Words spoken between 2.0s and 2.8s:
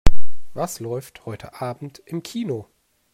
im Kino?